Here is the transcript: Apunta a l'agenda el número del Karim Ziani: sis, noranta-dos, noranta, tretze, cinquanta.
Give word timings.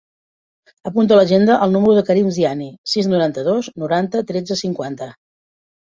Apunta 0.91 1.15
a 1.15 1.19
l'agenda 1.19 1.59
el 1.67 1.75
número 1.77 1.95
del 1.99 2.07
Karim 2.09 2.33
Ziani: 2.39 2.71
sis, 2.97 3.13
noranta-dos, 3.15 3.73
noranta, 3.87 4.27
tretze, 4.35 4.63
cinquanta. 4.67 5.17